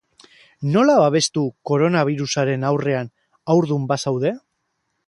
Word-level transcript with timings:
Nola 0.75 0.95
babestu 1.01 1.43
koronabirusaren 1.71 2.67
aurrean, 2.71 3.13
haurdun 3.55 3.87
bazaude? 3.95 4.35